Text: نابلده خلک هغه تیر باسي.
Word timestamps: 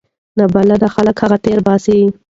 نابلده 0.37 0.87
خلک 0.95 1.15
هغه 1.23 1.37
تیر 1.43 1.59
باسي. 1.65 1.99